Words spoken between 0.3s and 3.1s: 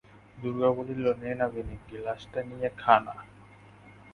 দুর্গা বলিল, নে না বিনি, গেলাসটা নিয়ে খা